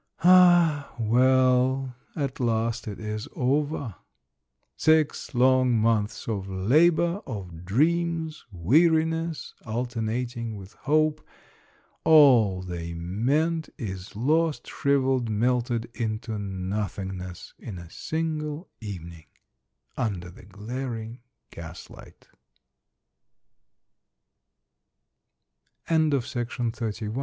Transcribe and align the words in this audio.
Ah, 0.23 0.91
well! 0.97 1.95
At 2.15 2.39
last 2.39 2.87
it 2.87 2.99
is 2.99 3.27
over. 3.35 3.93
Six 4.75 5.35
long 5.35 5.77
months 5.77 6.27
of 6.27 6.49
labor, 6.49 7.21
of 7.27 7.65
dreams, 7.65 8.43
weariness 8.51 9.53
alternating 9.63 10.55
with 10.57 10.73
hope, 10.73 11.21
all 12.03 12.63
they 12.63 12.95
meant 12.95 13.69
is 13.77 14.15
lost, 14.15 14.65
shrivelled, 14.65 15.29
melted 15.29 15.87
into 15.93 16.39
nothingness 16.39 17.53
in 17.59 17.77
a 17.77 17.87
single 17.91 18.69
evening, 18.81 19.25
under 19.95 20.31
the 20.31 20.47
gl 20.47 21.09